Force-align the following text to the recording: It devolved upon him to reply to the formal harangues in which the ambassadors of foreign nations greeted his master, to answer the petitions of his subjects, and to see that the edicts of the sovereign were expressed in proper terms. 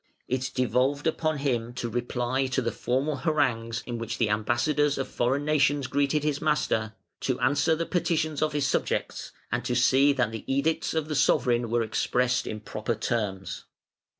It 0.27 0.49
devolved 0.55 1.05
upon 1.05 1.37
him 1.37 1.75
to 1.75 1.87
reply 1.87 2.47
to 2.47 2.61
the 2.63 2.71
formal 2.71 3.17
harangues 3.17 3.83
in 3.85 3.99
which 3.99 4.17
the 4.17 4.31
ambassadors 4.31 4.97
of 4.97 5.07
foreign 5.07 5.45
nations 5.45 5.85
greeted 5.85 6.23
his 6.23 6.41
master, 6.41 6.95
to 7.19 7.39
answer 7.39 7.75
the 7.75 7.85
petitions 7.85 8.41
of 8.41 8.53
his 8.53 8.65
subjects, 8.65 9.31
and 9.51 9.63
to 9.63 9.75
see 9.75 10.11
that 10.13 10.31
the 10.31 10.43
edicts 10.51 10.95
of 10.95 11.07
the 11.07 11.13
sovereign 11.13 11.69
were 11.69 11.83
expressed 11.83 12.47
in 12.47 12.61
proper 12.61 12.95
terms. 12.95 13.65